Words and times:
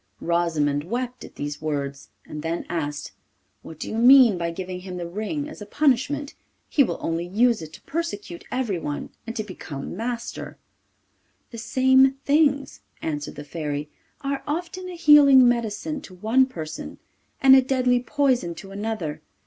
Rosimond 0.19 0.85
wept 0.85 1.23
at 1.23 1.35
these 1.35 1.61
words, 1.61 2.09
and 2.25 2.41
then 2.41 2.65
asked: 2.69 3.11
'What 3.61 3.77
do 3.77 3.87
you 3.87 3.97
mean 3.99 4.35
by 4.35 4.49
giving 4.49 4.79
him 4.79 4.97
the 4.97 5.05
ring 5.07 5.47
as 5.47 5.61
a 5.61 5.65
punishment? 5.67 6.33
He 6.67 6.83
will 6.83 6.97
only 7.01 7.27
use 7.27 7.61
it 7.61 7.71
to 7.73 7.83
persecute 7.83 8.43
everyone, 8.51 9.11
and 9.27 9.35
to 9.35 9.43
become 9.43 9.95
master.' 9.95 10.57
'The 11.51 11.57
same 11.59 12.11
things,' 12.25 12.81
answered 13.03 13.35
the 13.35 13.43
Fairy, 13.43 13.91
'are 14.21 14.41
often 14.47 14.89
a 14.89 14.95
healing 14.95 15.47
medicine 15.47 16.01
to 16.01 16.15
one 16.15 16.47
person 16.47 16.97
and 17.39 17.55
a 17.55 17.61
deadly 17.61 17.99
poison 18.01 18.55
to 18.55 18.71
another. 18.71 19.21